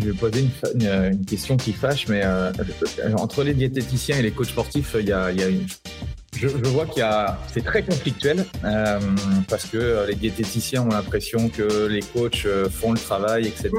Je, 0.00 0.06
vais 0.06 0.12
poser 0.12 0.44
une, 0.74 1.24
question 1.24 1.56
qui 1.56 1.72
fâche, 1.72 2.08
mais 2.08 2.22
euh, 2.24 2.52
entre 3.16 3.42
les 3.42 3.54
diététiciens 3.54 4.18
et 4.18 4.22
les 4.22 4.30
coachs 4.30 4.48
sportifs, 4.48 4.96
il 4.98 5.08
y 5.08 5.12
a, 5.12 5.30
une, 5.30 5.66
je, 6.36 6.46
vois 6.48 6.86
qu'il 6.86 7.00
y 7.00 7.02
a, 7.02 7.38
c'est 7.52 7.64
très 7.64 7.82
conflictuel 7.82 8.46
euh, 8.64 8.98
parce 9.48 9.66
que 9.66 10.06
les 10.08 10.14
diététiciens 10.14 10.82
ont 10.82 10.88
l'impression 10.88 11.48
que 11.48 11.86
les 11.86 12.00
coachs 12.00 12.46
euh, 12.46 12.68
font 12.68 12.92
le 12.92 12.98
travail, 12.98 13.46
etc. 13.46 13.70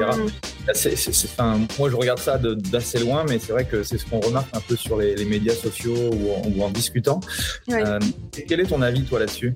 Moi, 1.79 1.89
je 1.89 1.95
regarde 1.95 2.19
ça 2.19 2.37
d'assez 2.37 2.99
loin, 2.99 3.25
mais 3.27 3.39
c'est 3.39 3.51
vrai 3.51 3.65
que 3.65 3.83
c'est 3.83 3.97
ce 3.97 4.05
qu'on 4.05 4.19
remarque 4.19 4.55
un 4.55 4.61
peu 4.61 4.75
sur 4.75 4.97
les, 4.97 5.25
médias 5.25 5.55
sociaux 5.55 6.11
ou 6.13 6.61
en, 6.61 6.69
discutant. 6.69 7.19
quel 7.67 8.59
est 8.59 8.65
ton 8.65 8.81
avis, 8.81 9.03
toi, 9.03 9.19
là-dessus? 9.19 9.55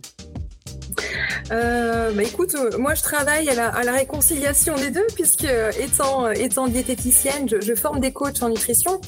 Euh, 1.51 2.11
bah 2.11 2.23
écoute, 2.23 2.55
euh, 2.55 2.77
moi 2.77 2.93
je 2.95 3.01
travaille 3.01 3.49
à 3.49 3.83
la, 3.83 3.91
réconciliation 3.91 4.75
des 4.75 4.91
deux 4.91 5.05
puisque 5.13 5.45
euh, 5.45 5.71
étant, 5.79 6.29
étant 6.29 6.67
diététicienne, 6.67 7.47
je, 7.49 7.75
forme 7.75 7.99
des 7.99 8.11
coachs 8.11 8.41
en 8.41 8.49
nutrition. 8.49 8.99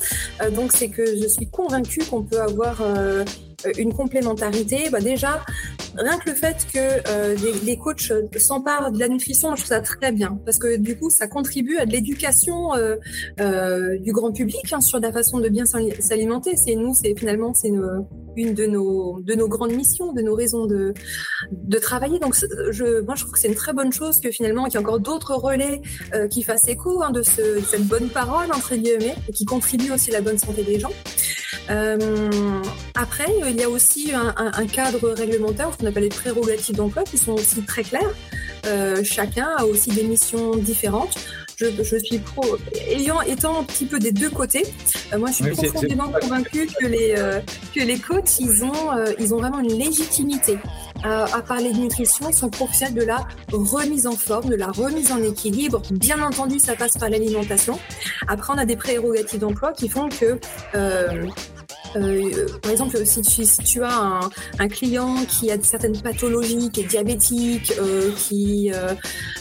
donc 0.54 0.72
c'est 0.74 0.90
que 0.90 1.06
je 1.06 1.28
suis 1.28 1.48
convaincue 1.48 2.02
qu'on 2.10 2.24
peut 2.24 2.42
avoir 2.42 2.82
une 3.78 3.94
complémentarité. 3.94 4.90
Bah 4.92 5.00
déjà, 5.00 5.44
rien 5.96 6.18
que 6.20 6.30
le 6.30 6.36
fait 6.36 6.68
que 6.74 7.66
les, 7.66 7.78
coachs 7.78 8.12
s'emparent 8.38 8.92
de 8.92 9.00
la 9.00 9.08
nutrition, 9.08 9.56
je 9.56 9.62
trouve 9.62 9.70
ça 9.70 9.82
très 9.82 10.12
bien 10.12 10.38
parce 10.46 10.60
que 10.60 10.78
du 10.78 10.98
coup, 10.98 11.10
ça 11.10 11.28
contribue 11.28 11.78
à 11.78 11.86
de 11.86 11.92
l'éducation 11.92 12.72
du 13.38 14.12
grand 14.12 14.32
public 14.32 14.74
hein, 14.74 14.82
sur 14.82 15.00
la 15.00 15.12
façon 15.12 15.40
de 15.40 15.50
bien 15.50 15.66
s'alimenter. 15.66 16.56
C'est 16.58 16.76
nous, 16.76 16.94
c'est 16.94 17.18
finalement 17.18 17.54
c'est 17.54 17.72
une 18.38 18.54
de 18.54 18.66
nos 18.66 19.20
de 19.22 19.34
nos 19.34 19.48
grandes 19.48 19.74
missions, 19.74 20.14
de 20.14 20.22
nos 20.22 20.36
raisons 20.36 20.66
de 20.66 20.94
de 21.52 21.80
travailler. 21.80 22.20
Donc, 22.20 22.36
je, 22.72 23.02
moi, 23.02 23.16
je 23.16 23.22
trouve 23.22 23.34
que 23.34 23.40
c'est 23.40 23.48
une 23.48 23.56
très 23.56 23.74
bonne 23.74 23.92
chose 23.92 24.20
que 24.20 24.32
finalement 24.32 24.66
qu'il 24.66 24.74
y 24.74 24.78
ait 24.78 24.86
encore 24.86 25.00
d'autres 25.00 25.36
relais 25.36 25.82
euh, 26.14 26.28
qui 26.28 26.44
fassent 26.44 26.68
écho 26.68 27.02
hein, 27.04 27.12
de, 27.12 27.24
ce, 27.24 27.60
de 27.60 27.66
cette 27.66 27.86
bonne 27.86 28.10
parole 28.10 28.52
entre 28.54 28.76
guillemets 28.76 29.16
et 29.28 29.32
qui 29.32 29.46
contribuent 29.46 29.92
aussi 29.92 30.12
à 30.12 30.14
la 30.14 30.22
bonne 30.22 30.38
santé 30.38 30.64
des 30.64 30.80
gens. 30.80 30.94
Euh, 31.70 32.20
après, 32.96 33.26
il 33.48 33.56
y 33.56 33.64
a 33.64 33.70
aussi 33.70 34.12
un, 34.14 34.68
cadre 34.68 35.10
réglementaire, 35.10 35.72
ce 35.74 35.78
qu'on 35.78 35.86
appelle 35.88 36.04
les 36.04 36.10
prérogatives 36.10 36.76
d'emploi, 36.76 37.04
qui 37.04 37.18
sont 37.18 37.34
aussi 37.34 37.62
très 37.64 37.84
claires. 37.84 38.14
Euh, 38.66 39.04
chacun 39.04 39.50
a 39.58 39.66
aussi 39.66 39.90
des 39.92 40.04
missions 40.04 40.56
différentes. 40.56 41.16
Je, 41.60 41.66
je, 41.82 41.98
suis 41.98 42.20
pro, 42.20 42.56
ayant 42.88 43.20
étant 43.22 43.62
un 43.62 43.64
petit 43.64 43.88
peu 43.88 43.98
des 43.98 44.12
deux 44.12 44.30
côtés, 44.30 44.64
euh, 45.12 45.18
moi 45.18 45.30
je 45.32 45.44
suis 45.44 45.52
profondément 45.56 46.10
convaincue 46.10 46.68
que 46.68 46.86
les 46.86 47.16
euh, 47.18 47.42
que 47.74 47.80
les 47.80 47.98
coachs 47.98 48.40
ils 48.40 48.64
ont 48.64 48.92
euh, 48.96 49.12
ils 49.18 49.34
ont 49.34 49.38
vraiment 49.38 49.58
une 49.58 49.74
légitimité 49.74 50.60
à, 51.04 51.24
à, 51.36 51.42
parler 51.42 51.72
de 51.72 51.78
nutrition, 51.78 52.30
ils 52.30 52.36
sont 52.36 52.52
professionnels 52.52 52.94
de 52.94 53.02
la 53.02 53.28
remise 53.52 54.06
en 54.06 54.12
forme, 54.12 54.52
de 54.52 54.56
la 54.56 54.68
remise 54.68 55.12
en 55.12 55.24
équilibre. 55.24 55.82
Bien 55.90 56.22
entendu, 56.22 56.60
ça 56.60 56.76
passe 56.76 56.94
par 56.94 57.10
l'alimentation. 57.10 57.80
Après, 58.28 58.54
on 58.54 58.58
a 58.60 58.66
des 58.66 58.76
prérogatives 58.76 59.40
d'emploi 59.40 59.74
qui 59.74 59.90
font 59.90 60.10
que 60.10 60.40
euh, 61.96 62.48
par 62.62 62.72
exemple, 62.72 63.04
si 63.06 63.22
tu, 63.22 63.46
si 63.46 63.58
tu 63.60 63.84
as 63.84 63.96
un, 63.96 64.30
un, 64.60 64.68
client 64.68 65.16
qui 65.26 65.52
a 65.52 65.58
certaines 65.62 66.00
pathologies, 66.02 66.70
qui 66.70 66.82
est 66.82 66.86
diabétique, 66.86 67.74
euh, 67.80 68.12
qui, 68.16 68.72
euh, 68.74 68.94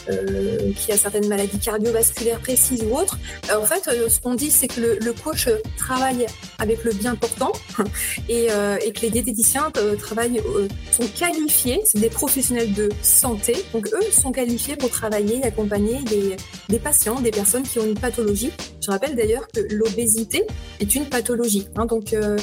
euh 0.09 0.71
qui 0.75 0.91
a 0.91 0.97
certaines 0.97 1.27
maladies 1.27 1.59
cardiovasculaires 1.59 2.39
précises 2.39 2.83
ou 2.83 2.97
autres, 2.97 3.17
euh, 3.51 3.57
en 3.57 3.65
fait, 3.65 3.87
euh, 3.87 4.09
ce 4.09 4.19
qu'on 4.19 4.35
dit, 4.35 4.51
c'est 4.51 4.67
que 4.67 4.81
le, 4.81 4.99
le, 4.99 5.13
coach 5.13 5.49
travaille 5.77 6.25
avec 6.59 6.83
le 6.83 6.93
bien 6.93 7.15
portant 7.15 7.51
et, 8.29 8.47
et 8.85 8.91
que 8.91 9.01
les 9.01 9.09
diététiciens 9.09 9.71
travaillent, 9.99 10.41
sont 10.91 11.07
qualifiés, 11.17 11.81
c'est 11.85 11.99
des 11.99 12.09
professionnels 12.09 12.73
de 12.73 12.89
santé, 13.01 13.55
donc 13.73 13.87
eux 13.87 14.11
sont 14.11 14.31
qualifiés 14.31 14.75
pour 14.75 14.89
travailler 14.89 15.39
et 15.39 15.43
accompagner 15.43 16.03
des, 16.03 16.35
des 16.69 16.79
patients, 16.79 17.19
des 17.19 17.31
personnes 17.31 17.63
qui 17.63 17.79
ont 17.79 17.85
une 17.85 17.99
pathologie. 17.99 18.51
Je 18.87 18.91
rappelle 18.91 19.15
d'ailleurs 19.15 19.47
que 19.53 19.59
l'obésité 19.73 20.43
est 20.79 20.95
une 20.95 21.05
pathologie. 21.05 21.67
Hein, 21.75 21.85
donc, 21.85 22.13
euh, 22.13 22.37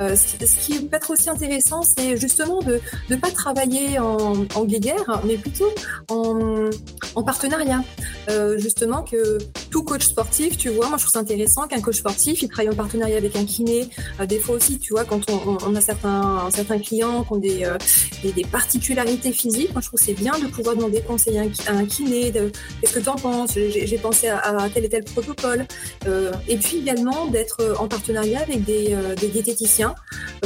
euh, 0.00 0.16
ce, 0.16 0.36
qui 0.58 0.80
peut 0.80 0.96
être 0.96 1.10
aussi 1.10 1.30
intéressant, 1.30 1.82
c'est 1.82 2.16
justement 2.16 2.60
de 2.62 2.80
ne 3.10 3.16
pas 3.16 3.30
travailler 3.30 3.98
en, 3.98 4.44
en 4.54 4.64
guéguerre, 4.64 5.22
mais 5.24 5.36
plutôt 5.36 5.70
en, 6.08 6.68
en 7.14 7.22
partenariat. 7.22 7.82
Euh, 8.30 8.58
justement, 8.58 9.02
que 9.02 9.38
tout 9.70 9.82
coach 9.82 10.06
sportif, 10.06 10.56
tu 10.56 10.70
vois, 10.70 10.88
moi 10.88 10.98
je 10.98 11.04
trouve 11.04 11.12
ça 11.12 11.18
intéressant 11.18 11.66
qu'un 11.66 11.80
coach 11.80 11.98
sportif, 11.98 12.42
il 12.42 12.48
travaille 12.48 12.72
en 12.72 12.76
partenariat 12.76 13.16
avec 13.16 13.36
un 13.36 13.44
kiné. 13.44 13.88
Euh, 14.20 14.26
des 14.26 14.38
fois 14.38 14.56
aussi, 14.56 14.78
tu 14.78 14.92
vois, 14.92 15.04
quand 15.04 15.28
on, 15.30 15.58
on 15.66 15.74
a 15.74 15.80
certains, 15.80 16.48
certains 16.54 16.78
clients 16.78 17.24
qui 17.24 17.32
ont 17.32 17.36
des, 17.36 17.64
euh, 17.64 17.76
des, 18.22 18.32
des, 18.32 18.44
particularités 18.44 19.32
physiques, 19.32 19.72
moi 19.72 19.80
je 19.80 19.88
trouve 19.88 20.00
c'est 20.02 20.14
bien 20.14 20.38
de 20.38 20.46
pouvoir 20.46 20.76
demander 20.76 21.00
conseil 21.00 21.38
à 21.38 21.42
un, 21.72 21.84
kiné. 21.86 22.32
Qu'est-ce 22.32 22.94
que 22.94 23.00
tu 23.00 23.08
en 23.08 23.16
penses? 23.16 23.54
J'ai 23.54 23.98
pensé 23.98 24.28
à, 24.28 24.68
tel 24.72 24.84
et 24.84 24.88
tel 24.88 25.04
protocole. 25.04 25.66
Euh, 26.06 26.32
et 26.48 26.56
puis 26.56 26.78
également 26.78 27.26
d'être 27.26 27.76
en 27.78 27.88
partenariat 27.88 28.40
avec 28.40 28.64
des, 28.64 28.96
des 29.20 29.28
diététiciens 29.28 29.94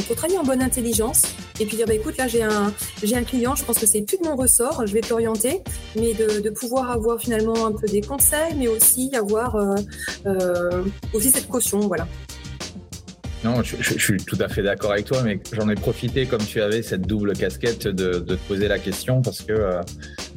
pour 0.07 0.17
travailler 0.17 0.39
en 0.39 0.45
bonne 0.45 0.63
intelligence 0.63 1.23
et 1.61 1.67
puis 1.67 1.77
dire 1.77 1.87
bah 1.87 1.95
écoute 1.95 2.17
là 2.17 2.29
j'ai 2.29 2.43
un 2.43 2.73
j'ai 3.03 3.17
un 3.17 3.25
client 3.25 3.55
je 3.55 3.65
pense 3.65 3.79
que 3.79 3.87
c'est 3.87 4.03
plus 4.03 4.19
de 4.19 4.25
mon 4.25 4.37
ressort 4.37 4.87
je 4.87 4.93
vais 4.93 5.01
t'orienter 5.01 5.63
mais 5.97 6.15
de, 6.15 6.51
pouvoir 6.51 6.91
avoir 6.91 7.21
finalement 7.21 7.67
un 7.67 7.73
peu 7.73 7.87
des 7.87 8.01
conseils 8.01 8.55
mais 8.57 8.69
aussi 8.69 9.15
avoir 9.15 9.57
euh, 9.57 9.75
euh, 10.27 10.83
aussi 11.13 11.31
cette 11.31 11.49
caution 11.49 11.81
voilà. 11.81 12.07
Non, 13.45 13.63
je, 13.63 13.77
suis 13.99 14.17
tout 14.17 14.37
à 14.41 14.49
fait 14.49 14.65
d'accord 14.65 14.91
avec 14.91 15.07
toi, 15.07 15.23
mais 15.23 15.39
j'en 15.53 15.69
ai 15.69 15.77
profité 15.77 16.27
comme 16.27 16.43
tu 16.43 16.61
avais 16.61 16.83
cette 16.83 17.03
double 17.03 17.35
casquette 17.35 17.87
de, 17.87 18.19
de 18.19 18.35
te 18.35 18.49
poser 18.49 18.67
la 18.67 18.81
question 18.81 19.23
parce 19.23 19.43
que 19.43 19.81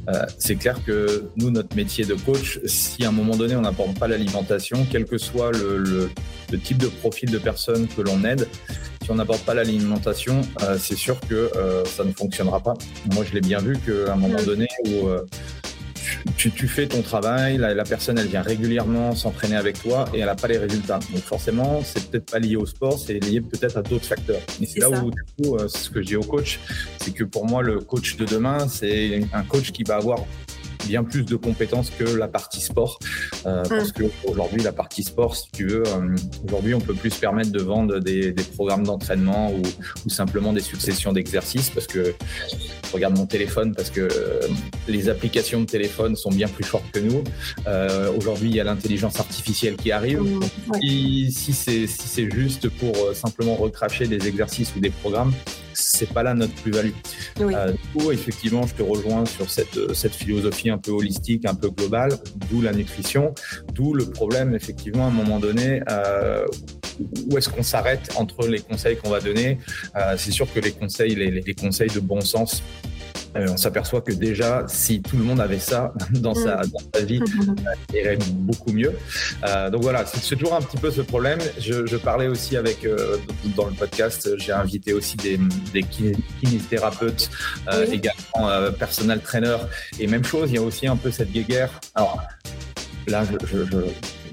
euh, 0.10 0.26
c'est 0.38 0.56
clair 0.56 0.80
que 0.86 1.26
nous, 1.36 1.52
notre 1.52 1.76
métier 1.76 2.06
de 2.06 2.16
coach, 2.16 2.60
si 2.66 3.06
à 3.06 3.10
un 3.10 3.12
moment 3.12 3.36
donné 3.36 3.56
on 3.56 3.62
n'apporte 3.62 3.98
pas 4.00 4.08
l'alimentation, 4.08 4.86
quel 4.90 5.06
que 5.06 5.18
soit 5.18 5.52
le, 5.52 5.78
le, 5.78 6.10
le, 6.52 6.60
type 6.60 6.78
de 6.78 6.88
profil 6.88 7.30
de 7.30 7.38
personne 7.38 7.88
que 7.88 8.02
l'on 8.02 8.24
aide, 8.24 8.48
si 9.04 9.10
on 9.10 9.16
n'apporte 9.16 9.44
pas 9.46 9.54
l'alimentation, 9.54 10.42
euh, 10.62 10.78
c'est 10.80 10.96
sûr 10.96 11.20
que 11.22 11.52
euh, 11.56 11.84
ça 11.86 12.04
ne 12.04 12.12
fonctionnera 12.12 12.60
pas. 12.60 12.74
Moi, 13.14 13.24
je 13.28 13.34
l'ai 13.34 13.42
bien 13.42 13.60
vu 13.60 13.78
qu'à 13.78 14.14
un 14.14 14.16
moment 14.16 14.42
donné 14.44 14.68
où 14.86 15.08
euh, 15.08 15.26
tu, 16.38 16.52
tu, 16.52 16.68
fais 16.68 16.88
ton 16.88 17.02
travail, 17.02 17.58
la, 17.58 17.74
la, 17.74 17.84
personne 17.84 18.18
elle 18.18 18.28
vient 18.28 18.42
régulièrement 18.42 19.16
s'entraîner 19.16 19.56
avec 19.56 19.82
toi 19.82 20.06
et 20.14 20.20
elle 20.20 20.26
n'a 20.26 20.36
pas 20.36 20.48
les 20.48 20.58
résultats. 20.58 21.00
Donc 21.12 21.22
forcément, 21.24 21.82
c'est 21.84 22.10
peut-être 22.10 22.32
pas 22.32 22.40
lié 22.40 22.56
au 22.56 22.66
sport, 22.66 23.00
c'est 23.00 23.20
lié 23.20 23.42
peut-être 23.42 23.78
à 23.78 23.82
d'autres 23.82 24.06
facteurs. 24.06 24.42
Et 24.62 24.66
c'est 24.66 24.80
là 24.80 24.90
ça. 24.90 25.04
où 25.04 25.12
du 25.12 25.24
coup, 25.24 25.56
euh, 25.56 25.68
ce 25.68 25.90
que 25.90 26.02
je 26.02 26.08
dis 26.08 26.16
au 26.16 26.24
coach, 26.24 26.60
c'est 27.00 27.12
que 27.12 27.24
pour 27.24 27.46
moi, 27.46 27.62
le 27.62 27.80
coach 27.80 28.18
de 28.18 28.26
demain, 28.26 28.68
c'est 28.68 29.22
un 29.34 29.44
coach 29.44 29.72
qui 29.72 29.84
va 29.84 29.96
avoir 29.96 30.26
bien 30.88 31.04
plus 31.04 31.24
de 31.24 31.36
compétences 31.36 31.90
que 31.90 32.04
la 32.04 32.28
partie 32.28 32.62
sport. 32.62 33.00
Euh, 33.46 33.64
parce 33.68 33.92
que 33.92 34.04
aujourd'hui, 34.26 34.62
la 34.62 34.72
partie 34.72 35.04
sport, 35.04 35.36
si 35.36 35.50
tu 35.52 35.68
veux, 35.68 35.84
euh, 35.88 36.16
aujourd'hui, 36.46 36.74
on 36.74 36.82
peut 36.82 36.94
plus 36.94 37.12
se 37.12 37.20
permettre 37.20 37.52
de 37.52 37.62
vendre 37.62 38.00
des, 38.00 38.32
des 38.32 38.44
programmes 38.44 38.84
d'entraînement 38.84 39.52
ou, 39.52 39.62
ou, 40.06 40.10
simplement 40.10 40.54
des 40.54 40.62
successions 40.62 41.14
d'exercices 41.14 41.70
parce 41.70 41.88
que 41.88 42.14
je 42.92 42.98
regarde 42.98 43.18
mon 43.18 43.26
téléphone 43.26 43.74
parce 43.74 43.90
que 43.90 44.02
euh, 44.02 44.42
les 44.88 45.08
applications 45.08 45.62
de 45.62 45.66
téléphone 45.66 46.18
sont 46.18 46.30
bien 46.30 46.50
plus 46.50 46.66
fortes 46.66 46.92
que 46.92 47.00
nous. 47.00 47.24
Euh, 47.66 48.12
aujourd'hui, 48.18 48.50
il 48.50 48.56
y 48.56 48.60
a 48.60 48.66
l'intelligence 48.66 49.18
artificielle 49.20 49.78
qui 49.78 49.94
arrive. 49.94 50.22
Mmh, 50.22 50.40
ouais. 50.72 50.80
Si, 50.82 51.32
si 51.32 51.54
c'est 51.54 51.88
si 51.88 52.30
juste 52.30 52.68
pour 52.68 52.94
euh, 52.98 53.14
simplement 53.14 53.56
recracher 53.56 54.08
des 54.08 54.28
exercices 54.28 54.74
ou 54.76 54.82
des 54.82 54.90
programmes, 54.90 55.32
c'est 55.82 56.12
pas 56.14 56.24
là 56.24 56.34
notre 56.34 56.54
plus-value. 56.54 56.92
Oui. 57.40 57.54
Euh, 57.56 57.72
du 57.72 58.00
coup, 58.00 58.12
effectivement, 58.12 58.66
je 58.68 58.76
te 58.76 58.84
rejoins 58.84 59.26
sur 59.26 59.50
cette, 59.50 59.94
cette 59.94 60.16
philosophie 60.16 60.70
un 60.70 60.78
peu 60.78 60.92
holistique, 60.92 61.46
un 61.46 61.56
peu 61.56 61.70
globale, 61.70 62.12
d'où 62.50 62.62
la 62.62 62.72
nutrition, 62.72 63.34
d'où 63.74 63.94
le 63.94 64.06
problème, 64.06 64.56
effectivement, 64.56 65.06
à 65.06 65.08
un 65.08 65.12
moment 65.12 65.40
donné, 65.40 65.82
euh, 65.90 66.46
où 67.30 67.38
est-ce 67.38 67.50
qu'on 67.50 67.64
s'arrête 67.64 68.12
entre 68.18 68.48
les 68.48 68.60
conseils 68.60 68.98
qu'on 68.98 69.10
va 69.10 69.20
donner 69.20 69.58
euh, 69.96 70.16
C'est 70.18 70.32
sûr 70.32 70.52
que 70.52 70.60
les 70.60 70.72
conseils, 70.72 71.16
les, 71.16 71.32
les 71.32 71.54
conseils 71.54 71.90
de 71.90 72.00
bon 72.00 72.22
sens, 72.22 72.62
euh, 73.36 73.48
on 73.50 73.58
s'aperçoit 73.58 74.02
que 74.02 74.12
déjà, 74.12 74.66
si 74.68 75.02
tout 75.02 75.18
le 75.18 75.24
monde 75.24 75.40
avait 75.40 75.60
ça 75.60 75.94
dans, 76.12 76.36
sa, 76.36 76.58
dans 76.58 76.80
sa, 76.94 77.02
vie, 77.06 77.22
ça 77.46 77.98
irait 77.98 78.18
beaucoup 78.32 78.72
mieux. 78.72 78.94
Euh, 79.48 79.70
donc 79.70 79.84
voilà, 79.84 80.06
c'est 80.06 80.36
toujours 80.36 80.56
un 80.56 80.62
petit 80.62 80.78
peu 80.78 80.92
ce 80.92 81.02
problème. 81.02 81.40
Je, 81.60 81.86
je 81.86 81.98
parlais 81.98 82.28
aussi 82.28 82.58
avec, 82.58 82.86
euh, 82.86 83.18
dans 83.56 83.66
le 83.66 83.74
podcast, 83.74 84.30
j'ai 84.38 84.52
invité 84.52 84.94
aussi 84.94 85.18
des, 85.18 85.40
des 85.74 85.84
kinésithérapeutes, 85.84 87.30
euh, 87.72 87.86
également 87.92 88.50
euh, 88.50 88.72
personal 88.72 89.22
trainer. 89.22 89.58
Et 90.00 90.08
même 90.08 90.24
chose, 90.24 90.52
il 90.52 90.56
y 90.56 90.60
a 90.60 90.62
aussi 90.62 90.88
un 90.88 90.98
peu 90.98 91.12
cette 91.12 91.32
guéguerre. 91.32 91.80
Alors 91.96 92.22
là, 93.08 93.24
je, 93.26 93.46
je, 93.48 93.66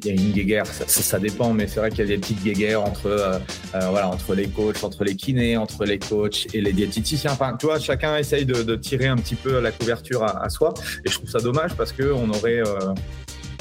il 0.05 0.07
y 0.07 0.11
a 0.11 0.21
une 0.21 0.33
guéguerre, 0.33 0.67
ça, 0.67 0.87
ça, 0.87 1.19
dépend, 1.19 1.53
mais 1.53 1.67
c'est 1.67 1.81
vrai 1.81 1.91
qu'il 1.91 2.01
y 2.01 2.03
a 2.03 2.07
des 2.07 2.19
petites 2.19 2.43
guéguerres 2.43 2.83
entre, 2.83 3.07
euh, 3.07 3.39
euh, 3.75 3.89
voilà, 3.91 4.09
entre 4.09 4.35
les 4.35 4.49
coachs, 4.49 4.83
entre 4.85 5.05
les 5.05 5.17
kinés, 5.17 5.57
entre 5.57 5.85
les 5.85 5.99
coachs 5.99 6.47
et 6.55 6.61
les 6.61 6.73
diététiciens. 6.73 7.33
Enfin, 7.33 7.57
tu 7.59 7.67
vois, 7.67 7.79
chacun 7.79 8.17
essaye 8.17 8.45
de, 8.45 8.63
de 8.63 8.77
tirer 8.77 9.07
un 9.07 9.17
petit 9.17 9.35
peu 9.35 9.61
la 9.61 9.73
couverture 9.73 10.23
à, 10.23 10.45
à, 10.45 10.49
soi. 10.49 10.75
Et 11.05 11.11
je 11.11 11.15
trouve 11.15 11.31
ça 11.31 11.41
dommage 11.41 11.75
parce 11.75 11.93
qu'on 11.93 12.31
aurait. 12.31 12.61
Euh, 12.61 12.95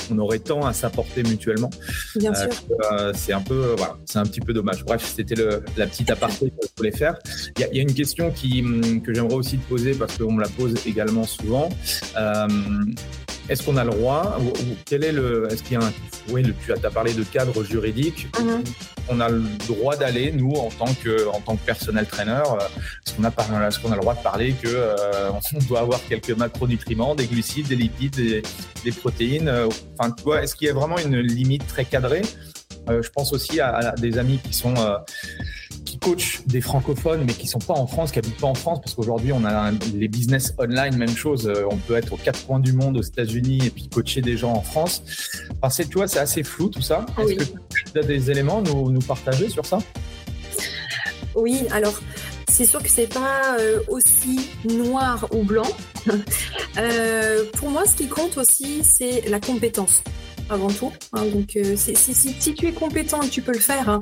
on 0.10 0.20
aurait 0.20 0.40
tant 0.40 0.66
à 0.66 0.72
s'apporter 0.72 1.22
mutuellement. 1.22 1.70
Bien 2.16 2.34
sûr. 2.34 2.48
C'est 3.14 3.34
un 3.34 3.42
peu, 3.42 3.76
voilà, 3.78 3.98
c'est 4.06 4.20
un 4.20 4.24
petit 4.24 4.40
peu 4.40 4.54
dommage. 4.54 4.86
Bref, 4.86 5.04
c'était 5.04 5.36
la 5.36 5.86
petite 5.86 6.10
aparté 6.10 6.50
que 6.50 6.56
je 6.62 6.70
voulais 6.78 6.96
faire. 6.96 7.20
Il 7.58 7.62
y 7.62 7.66
a, 7.66 7.74
y 7.74 7.80
a, 7.80 7.82
une 7.82 7.94
question 7.94 8.32
qui, 8.32 8.64
que 9.04 9.14
j'aimerais 9.14 9.36
aussi 9.36 9.58
te 9.58 9.68
poser 9.68 9.96
parce 9.96 10.18
qu'on 10.18 10.32
me 10.32 10.42
la 10.42 10.48
pose 10.48 10.76
également 10.86 11.26
souvent. 11.26 11.68
Euh, 13.48 13.52
est-ce 13.54 13.64
qu'on 13.64 13.78
a 13.78 13.84
le 13.84 13.92
droit 13.92 14.38
ou, 14.40 14.48
ou 14.48 14.76
quel 14.86 15.04
est 15.04 15.12
le 15.12 15.48
Est-ce 15.52 15.64
qu'il 15.64 15.80
y 15.80 15.82
a 15.82 15.86
un 15.86 15.94
Oui, 16.30 16.44
tu 16.66 16.72
as 16.72 16.90
parlé 16.90 17.14
de 17.14 17.24
cadre 17.24 17.64
juridique. 17.64 18.28
Mm 18.40 18.48
-hmm. 18.48 18.64
On 19.10 19.20
a 19.22 19.30
le 19.30 19.42
droit 19.68 19.96
d'aller, 19.96 20.32
nous, 20.32 20.56
en 20.68 20.70
tant 20.82 20.94
que 21.04 21.14
en 21.38 21.40
tant 21.46 21.56
que 21.58 21.66
personnel 21.66 22.06
trainer, 22.06 22.44
est-ce 23.02 23.12
qu'on 23.16 23.24
a, 23.24 23.30
est 23.30 23.82
qu'on 23.82 23.92
a 23.92 23.96
le 23.96 24.02
droit 24.06 24.16
de 24.20 24.24
parler 24.32 24.50
que 24.64 24.68
euh, 24.68 25.32
on 25.58 25.60
doit 25.70 25.82
avoir 25.86 26.00
quelques 26.10 26.36
macronutriments, 26.44 27.14
des 27.22 27.28
glucides, 27.32 27.68
des 27.74 27.80
lipides, 27.86 28.16
des, 28.16 28.42
des 28.86 28.94
protéines. 29.04 29.50
Enfin, 29.94 30.08
tu 30.18 30.24
vois, 30.28 30.38
est-ce 30.44 30.54
qu'il 30.56 30.68
y 30.70 30.72
a 30.76 30.78
vraiment 30.82 31.00
une 31.08 31.20
limite 31.38 31.66
très 31.74 31.86
cadrée? 31.94 32.26
Euh, 32.90 33.02
Je 33.02 33.10
pense 33.10 33.34
aussi 33.34 33.60
à, 33.60 33.70
à, 33.76 33.92
des 33.96 34.18
amis 34.18 34.40
qui 34.46 34.54
sont 34.54 34.76
euh, 34.78 34.98
des 36.46 36.62
francophones, 36.62 37.24
mais 37.26 37.34
qui 37.34 37.48
sont 37.48 37.60
pas 37.60 37.74
en 37.74 37.88
France, 37.88 38.12
qui 38.12 38.20
habitent 38.20 38.40
pas 38.40 38.48
en 38.48 38.56
France, 38.56 38.80
parce 38.82 38.94
qu'aujourd'hui 38.96 39.32
on 39.32 39.44
a 39.46 39.72
les 39.94 40.08
business 40.08 40.54
online, 40.58 40.96
même 40.98 41.16
chose. 41.16 41.48
Euh, 41.48 41.66
on 41.70 41.78
peut 41.78 41.96
être 41.96 42.14
aux 42.14 42.18
quatre 42.18 42.46
coins 42.46 42.60
du 42.60 42.74
monde, 42.74 42.98
aux 42.98 43.02
États-Unis, 43.02 43.60
et 43.66 43.70
puis 43.70 43.88
coacher 43.90 44.22
des 44.22 44.38
gens 44.38 44.54
en 44.54 44.62
France. 44.62 45.04
Enfin, 45.62 45.70
c'est, 45.70 45.90
tu 45.90 45.98
vois, 45.98 46.08
c'est 46.08 46.20
assez 46.20 46.44
flou 46.44 46.70
tout 46.70 46.82
ça. 46.82 47.06
Est-ce 47.18 47.28
oui. 47.28 47.38
que 47.38 47.44
tu 47.94 48.00
as 48.00 48.04
des 48.04 48.32
éléments 48.32 48.60
à 48.60 48.62
nous, 48.62 48.92
nous 48.92 49.02
partager 49.02 49.50
sur 49.50 49.66
ça? 49.66 49.80
Oui, 51.36 51.62
alors 51.72 52.00
c'est 52.50 52.66
sûr 52.66 52.82
que 52.82 52.90
c'est 52.90 53.14
pas 53.14 53.58
euh, 53.60 53.80
aussi 53.88 54.50
noir 54.66 55.28
ou 55.32 55.44
blanc. 55.44 55.68
euh, 56.78 57.44
pour 57.54 57.70
moi, 57.70 57.86
ce 57.86 57.96
qui 57.96 58.08
compte 58.08 58.38
aussi, 58.38 58.84
c'est 58.84 59.30
la 59.30 59.40
compétence 59.40 60.02
avant 60.50 60.70
tout. 60.70 60.92
Hein, 61.14 61.26
donc, 61.34 61.56
euh, 61.56 61.76
si, 61.76 61.96
si, 61.96 62.14
si, 62.14 62.54
tu 62.54 62.68
es 62.68 62.72
compétent 62.72 63.22
et 63.22 63.30
tu 63.30 63.42
peux 63.42 63.54
le 63.54 63.60
faire, 63.60 63.90
hein, 63.90 64.00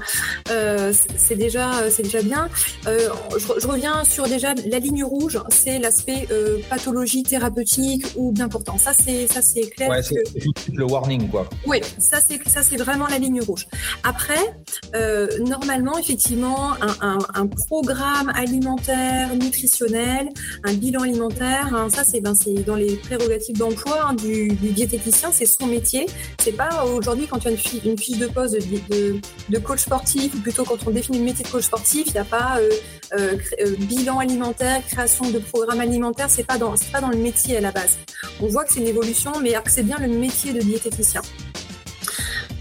euh, 0.51 0.94
c'est 1.18 1.36
déjà, 1.36 1.89
c'est 1.89 2.03
déjà 2.03 2.21
bien. 2.21 2.50
Euh, 2.88 3.09
je, 3.38 3.59
je, 3.59 3.68
reviens 3.68 4.03
sur 4.03 4.27
déjà 4.27 4.53
la 4.69 4.80
ligne 4.80 5.03
rouge, 5.03 5.39
c'est 5.50 5.80
l'aspect 5.80 6.27
euh, 6.31 6.59
pathologie 6.69 7.24
thérapeutique 7.24 8.06
ou 8.15 8.31
bien 8.31 8.47
portant. 8.50 8.77
Ça, 8.77 8.94
c'est 8.94 9.27
ça, 9.31 9.42
c'est 9.42 9.69
clair. 9.69 9.89
Ouais, 9.89 10.03
c'est 10.03 10.15
que... 10.15 10.71
le 10.74 10.86
warning, 10.86 11.30
quoi. 11.30 11.50
Oui, 11.65 11.81
ça, 11.97 12.19
c'est 12.25 12.39
ça, 12.47 12.62
c'est 12.63 12.77
vraiment 12.77 13.07
la 13.07 13.18
ligne 13.18 13.42
rouge. 13.42 13.68
Après, 14.03 14.56
euh, 14.95 15.27
normalement, 15.39 15.97
effectivement, 15.97 16.74
un, 16.81 16.95
un, 17.01 17.18
un, 17.33 17.47
programme 17.47 18.31
alimentaire, 18.36 19.36
nutritionnel, 19.36 20.30
un 20.63 20.74
bilan 20.74 21.01
alimentaire, 21.01 21.74
hein, 21.74 21.88
ça, 21.89 22.03
c'est 22.03 22.21
ben, 22.21 22.36
c'est 22.36 22.65
dans 22.65 22.75
les 22.75 22.95
prérogatives 22.97 23.57
d'emploi 23.57 24.07
hein, 24.09 24.13
du, 24.13 24.50
du 24.50 24.69
diététicien, 24.69 25.31
c'est 25.31 25.45
son 25.45 25.68
métier 25.68 26.06
c'est 26.39 26.51
pas 26.53 26.85
aujourd'hui 26.85 27.27
quand 27.27 27.39
tu 27.39 27.47
as 27.47 27.51
une 27.51 27.57
fiche, 27.57 27.83
une 27.83 27.97
fiche 27.97 28.17
de 28.17 28.27
poste 28.27 28.55
de, 28.55 28.59
de, 28.89 29.19
de, 29.49 29.59
coach 29.59 29.79
sportif 29.79 30.33
ou 30.33 30.39
plutôt 30.39 30.63
quand 30.63 30.77
on 30.85 30.91
définit 30.91 31.19
le 31.19 31.25
métier 31.25 31.43
de 31.43 31.49
coach 31.49 31.63
sportif, 31.63 32.07
il 32.07 32.13
n'y 32.13 32.19
a 32.19 32.25
pas 32.25 32.57
euh, 32.59 32.69
euh, 33.17 33.37
euh, 33.61 33.75
bilan 33.79 34.19
alimentaire, 34.19 34.81
création 34.85 35.29
de 35.29 35.39
programme 35.39 35.79
alimentaire, 35.79 36.29
c'est 36.29 36.45
pas 36.45 36.57
dans 36.57 36.75
c'est 36.75 36.91
pas 36.91 37.01
dans 37.01 37.09
le 37.09 37.17
métier 37.17 37.57
à 37.57 37.61
la 37.61 37.71
base. 37.71 37.97
On 38.41 38.47
voit 38.47 38.65
que 38.65 38.73
c'est 38.73 38.79
une 38.79 38.87
évolution, 38.87 39.31
mais 39.41 39.53
que 39.53 39.71
c'est 39.71 39.83
bien 39.83 39.97
le 39.99 40.07
métier 40.07 40.53
de 40.53 40.59
diététicien. 40.59 41.21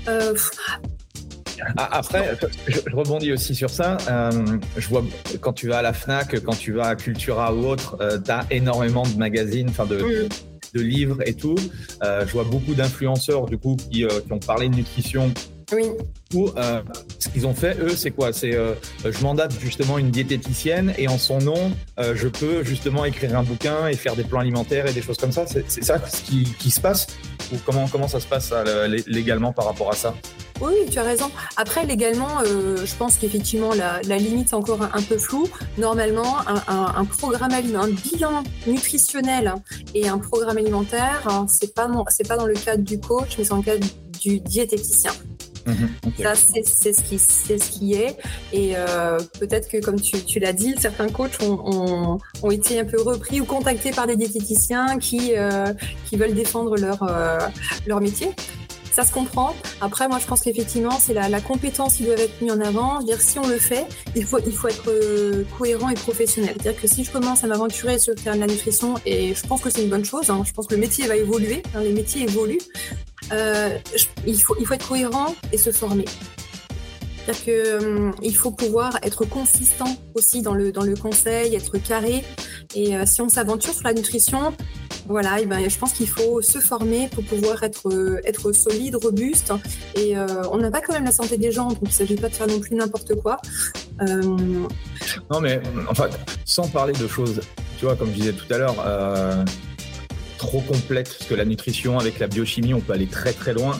Euh, 0.08 0.34
après, 1.76 2.36
je, 2.66 2.80
rebondis 2.92 3.32
aussi 3.32 3.54
sur 3.54 3.70
ça. 3.70 3.96
Euh, 4.08 4.30
je 4.76 4.88
vois 4.88 5.04
quand 5.40 5.52
tu 5.52 5.68
vas 5.68 5.78
à 5.78 5.82
la 5.82 5.92
Fnac, 5.92 6.40
quand 6.40 6.58
tu 6.58 6.72
vas 6.72 6.88
à 6.88 6.96
Cultura 6.96 7.54
ou 7.54 7.66
autre, 7.66 7.96
euh, 8.00 8.18
tu 8.22 8.30
as 8.30 8.44
énormément 8.50 9.04
de 9.04 9.16
magazines, 9.16 9.68
enfin 9.70 9.86
de, 9.86 9.96
mmh 9.96 10.28
de 10.74 10.80
livres 10.80 11.18
et 11.26 11.34
tout. 11.34 11.56
Euh, 12.02 12.26
je 12.26 12.32
vois 12.32 12.44
beaucoup 12.44 12.74
d'influenceurs 12.74 13.46
du 13.46 13.58
coup 13.58 13.76
qui, 13.76 14.04
euh, 14.04 14.20
qui, 14.20 14.32
ont 14.32 14.38
parlé 14.38 14.68
de 14.68 14.74
nutrition. 14.74 15.32
Oui. 15.72 15.84
Où, 16.34 16.50
euh, 16.56 16.82
ce 17.18 17.28
qu'ils 17.28 17.46
ont 17.46 17.54
fait, 17.54 17.76
eux, 17.80 17.96
c'est 17.96 18.10
quoi? 18.10 18.32
C'est 18.32 18.54
euh, 18.54 18.74
je 19.04 19.22
mandate 19.22 19.54
justement 19.60 19.98
une 19.98 20.10
diététicienne 20.10 20.92
et 20.98 21.08
en 21.08 21.18
son 21.18 21.38
nom, 21.38 21.72
euh, 21.98 22.14
je 22.14 22.28
peux 22.28 22.64
justement 22.64 23.04
écrire 23.04 23.38
un 23.38 23.42
bouquin 23.42 23.88
et 23.88 23.94
faire 23.94 24.16
des 24.16 24.24
plans 24.24 24.40
alimentaires 24.40 24.86
et 24.86 24.92
des 24.92 25.02
choses 25.02 25.16
comme 25.16 25.32
ça. 25.32 25.46
C'est 25.46 25.84
ça 25.84 25.98
ce 26.06 26.22
qui, 26.22 26.44
qui, 26.58 26.70
se 26.70 26.80
passe? 26.80 27.06
Ou 27.52 27.56
comment, 27.64 27.88
comment 27.88 28.08
ça 28.08 28.20
se 28.20 28.26
passe 28.26 28.52
légalement 29.06 29.52
par 29.52 29.66
rapport 29.66 29.90
à 29.90 29.94
ça? 29.94 30.14
Oui, 30.60 30.72
tu 30.90 30.98
as 30.98 31.02
raison. 31.02 31.30
Après, 31.56 31.84
légalement, 31.84 32.28
euh, 32.44 32.84
je 32.84 32.94
pense 32.94 33.16
qu'effectivement, 33.16 33.74
la, 33.74 34.00
la, 34.02 34.18
limite 34.18 34.50
est 34.50 34.54
encore 34.54 34.82
un, 34.82 35.02
peu 35.02 35.18
floue. 35.18 35.48
Normalement, 35.78 36.38
un, 36.46 36.62
un, 36.68 36.94
un 36.96 37.04
programme 37.04 37.52
alimentaire, 37.52 37.82
un 37.82 37.88
bilan 37.88 38.42
nutritionnel 38.66 39.54
et 39.94 40.08
un 40.08 40.18
programme 40.18 40.58
alimentaire, 40.58 41.26
hein, 41.26 41.46
c'est 41.48 41.74
pas, 41.74 41.88
c'est 42.08 42.26
pas 42.26 42.36
dans 42.36 42.46
le 42.46 42.54
cadre 42.54 42.82
du 42.82 43.00
coach, 43.00 43.36
mais 43.36 43.44
c'est 43.44 43.50
dans 43.50 43.56
le 43.56 43.62
cadre 43.62 43.86
du 44.20 44.40
diététicien. 44.40 45.12
Mmh, 45.66 46.08
okay. 46.08 46.22
Ça, 46.22 46.34
c'est 46.34 46.92
ce, 46.92 47.02
qui, 47.02 47.18
ce 47.18 47.54
qui 47.54 47.94
est. 47.94 48.16
Et 48.52 48.72
euh, 48.76 49.18
peut-être 49.40 49.68
que, 49.68 49.78
comme 49.78 49.98
tu, 50.00 50.22
tu 50.24 50.38
l'as 50.38 50.52
dit, 50.52 50.74
certains 50.78 51.08
coachs 51.08 51.42
ont, 51.42 51.58
ont, 51.64 52.18
ont, 52.42 52.50
été 52.50 52.78
un 52.78 52.84
peu 52.84 53.00
repris 53.00 53.40
ou 53.40 53.44
contactés 53.44 53.90
par 53.90 54.06
des 54.06 54.16
diététiciens 54.16 54.98
qui, 54.98 55.32
euh, 55.36 55.72
qui 56.06 56.16
veulent 56.16 56.34
défendre 56.34 56.76
leur, 56.76 57.02
euh, 57.02 57.38
leur 57.86 58.00
métier 58.00 58.28
ça 58.94 59.04
se 59.04 59.12
comprend. 59.12 59.54
Après, 59.80 60.08
moi, 60.08 60.18
je 60.20 60.26
pense 60.26 60.40
qu'effectivement, 60.40 60.98
c'est 61.00 61.14
la, 61.14 61.40
compétence 61.40 61.96
qui 61.96 62.04
doit 62.04 62.14
être 62.14 62.40
mise 62.40 62.52
en 62.52 62.60
avant. 62.60 63.00
dire, 63.02 63.20
si 63.20 63.38
on 63.38 63.46
le 63.46 63.58
fait, 63.58 63.86
il 64.14 64.24
faut, 64.24 64.38
il 64.46 64.52
faut 64.52 64.68
être 64.68 64.88
euh, 64.88 65.44
cohérent 65.58 65.88
et 65.88 65.94
professionnel. 65.94 66.54
C'est-à-dire 66.60 66.80
que 66.80 66.86
si 66.86 67.02
je 67.02 67.10
commence 67.10 67.42
à 67.42 67.48
m'aventurer 67.48 67.98
sur 67.98 68.14
le 68.14 68.20
terrain 68.20 68.36
de 68.36 68.40
la 68.40 68.46
nutrition, 68.46 68.94
et 69.04 69.34
je 69.34 69.46
pense 69.46 69.60
que 69.60 69.70
c'est 69.70 69.82
une 69.82 69.90
bonne 69.90 70.04
chose, 70.04 70.30
hein, 70.30 70.42
je 70.46 70.52
pense 70.52 70.68
que 70.68 70.74
le 70.74 70.80
métier 70.80 71.06
va 71.08 71.16
évoluer, 71.16 71.62
hein, 71.74 71.80
les 71.80 71.92
métiers 71.92 72.22
évoluent, 72.22 72.60
euh, 73.32 73.76
il, 74.26 74.40
faut, 74.40 74.54
il 74.60 74.66
faut 74.66 74.74
être 74.74 74.86
cohérent 74.86 75.34
et 75.52 75.58
se 75.58 75.72
former. 75.72 76.04
C'est-à-dire 77.26 77.44
qu'il 77.44 77.86
hum, 77.86 78.34
faut 78.34 78.50
pouvoir 78.50 78.98
être 79.02 79.24
consistant 79.24 79.96
aussi 80.14 80.42
dans 80.42 80.54
le, 80.54 80.72
dans 80.72 80.82
le 80.82 80.94
conseil, 80.94 81.54
être 81.54 81.78
carré. 81.78 82.22
Et 82.74 82.96
euh, 82.96 83.06
si 83.06 83.22
on 83.22 83.28
s'aventure 83.28 83.72
sur 83.72 83.84
la 83.84 83.94
nutrition, 83.94 84.52
voilà, 85.06 85.40
et 85.40 85.46
ben, 85.46 85.68
je 85.68 85.78
pense 85.78 85.92
qu'il 85.92 86.08
faut 86.08 86.40
se 86.40 86.58
former 86.58 87.08
pour 87.08 87.24
pouvoir 87.24 87.62
être, 87.62 88.20
être 88.24 88.52
solide, 88.52 88.96
robuste. 88.96 89.52
Et 89.94 90.16
euh, 90.16 90.26
on 90.50 90.58
n'a 90.58 90.70
pas 90.70 90.80
quand 90.80 90.94
même 90.94 91.04
la 91.04 91.12
santé 91.12 91.36
des 91.36 91.52
gens, 91.52 91.68
donc 91.68 91.78
il 91.82 91.88
ne 91.88 91.92
s'agit 91.92 92.16
pas 92.16 92.28
de 92.28 92.34
faire 92.34 92.46
non 92.46 92.58
plus 92.58 92.74
n'importe 92.74 93.14
quoi. 93.16 93.36
Euh... 94.00 94.22
Non, 95.30 95.40
mais 95.40 95.60
enfin, 95.88 96.08
sans 96.44 96.68
parler 96.68 96.94
de 96.94 97.06
choses, 97.06 97.40
tu 97.78 97.84
vois, 97.84 97.96
comme 97.96 98.08
je 98.10 98.14
disais 98.14 98.32
tout 98.32 98.52
à 98.52 98.58
l'heure, 98.58 98.76
euh, 98.86 99.44
trop 100.38 100.60
complètes, 100.60 101.14
parce 101.18 101.28
que 101.28 101.34
la 101.34 101.44
nutrition 101.44 101.98
avec 101.98 102.18
la 102.18 102.26
biochimie, 102.26 102.72
on 102.72 102.80
peut 102.80 102.94
aller 102.94 103.06
très 103.06 103.32
très 103.32 103.52
loin. 103.52 103.78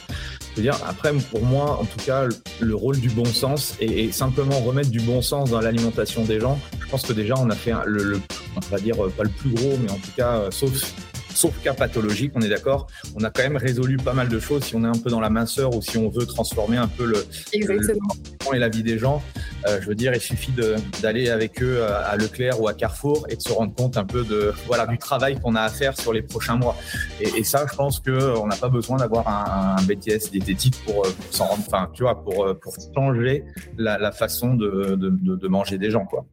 Je 0.51 0.57
veux 0.57 0.63
dire, 0.63 0.79
après, 0.87 1.13
pour 1.31 1.43
moi, 1.43 1.81
en 1.81 1.85
tout 1.85 2.05
cas, 2.05 2.27
le 2.61 2.75
rôle 2.77 3.01
du 3.01 3.09
bon 3.09 3.25
sens 3.25 3.75
et, 3.81 4.13
simplement 4.13 4.61
remettre 4.61 4.91
du 4.91 5.01
bon 5.01 5.21
sens 5.21 5.51
dans 5.51 5.61
l'alimentation 5.61 6.23
des 6.23 6.39
gens, 6.39 6.61
je 6.81 6.87
pense 6.87 7.03
que 7.03 7.13
déjà, 7.13 7.35
on 7.39 7.51
a 7.51 7.57
fait 7.57 7.73
le, 7.87 8.05
le, 8.05 8.21
on 8.57 8.61
va 8.71 8.79
dire, 8.79 8.97
pas 9.17 9.25
le 9.25 9.31
plus 9.31 9.51
gros, 9.51 9.77
mais 9.83 9.91
en 9.91 9.97
tout 9.97 10.13
cas, 10.17 10.37
euh, 10.37 10.51
sauf 10.53 10.95
sauf 11.35 11.61
cas 11.63 11.75
pathologique, 11.75 12.33
on 12.35 12.41
est 12.41 12.49
d'accord. 12.49 12.87
On 13.17 13.25
a 13.25 13.31
quand 13.31 13.43
même 13.43 13.57
résolu 13.57 13.97
pas 13.97 14.13
mal 14.13 14.29
de 14.29 14.39
choses 14.39 14.65
si 14.65 14.75
on 14.75 14.85
est 14.85 14.89
un 14.89 14.93
peu 14.93 15.11
dans 15.11 15.21
la 15.21 15.31
minceur 15.31 15.75
ou 15.75 15.83
si 15.83 15.99
on 15.99 16.09
veut 16.09 16.27
transformer 16.27 16.77
un 16.77 16.89
peu 16.89 17.05
le, 17.05 17.25
le 17.53 17.99
et 18.55 18.59
la 18.59 18.69
vie 18.69 18.83
des 18.83 18.99
gens. 18.99 19.23
Euh, 19.67 19.81
je 19.81 19.89
veux 19.89 19.95
dire, 19.95 20.13
il 20.15 20.21
suffit 20.21 20.53
d'aller 21.03 21.31
avec 21.31 21.63
eux 21.63 21.83
à 21.83 22.17
Leclerc 22.17 22.61
ou 22.61 22.69
à 22.69 22.75
Carrefour 22.75 23.27
et 23.29 23.37
de 23.37 23.43
se 23.43 23.53
rendre 23.53 23.75
compte 23.75 23.97
un 23.97 24.05
peu 24.05 24.23
de 24.25 24.53
voilà 24.67 24.87
du 24.87 24.99
travail 24.99 25.39
qu'on 25.41 25.55
a 25.55 25.63
à 25.63 25.69
faire 25.71 25.99
sur 25.99 26.13
les 26.13 26.23
prochains 26.23 26.57
mois. 26.57 26.77
Et, 27.21 27.29
et 27.39 27.45
ça, 27.45 27.67
je 27.71 27.75
pense 27.75 28.01
que 28.01 28.37
on 28.37 28.47
n'a 28.47 28.57
pas 28.57 28.69
besoin 28.69 28.99
d'avoir 28.99 29.29
un, 29.29 29.77
un, 29.79 29.83
BTS 29.83 30.31
diététique 30.31 30.77
pour, 30.85 31.03
pour 31.03 31.15
s'en 31.31 31.47
rendre, 31.47 31.65
enfin, 31.67 31.89
tu 31.93 32.03
vois, 32.03 32.23
pour 32.23 32.55
pour 32.61 32.75
changer 32.95 33.45
la, 33.79 33.99
la 33.99 34.13
façon 34.13 34.55
de, 34.55 34.97
de, 34.97 35.11
de, 35.37 35.49
manger 35.49 35.79
des 35.79 35.91
gens, 35.91 36.05
quoi. 36.05 36.27